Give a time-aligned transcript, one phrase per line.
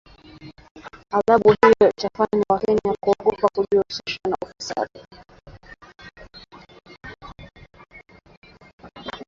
[1.17, 5.01] Adhabu hiyo itafanya wakenya kuogopa kujihusisha na ufisadi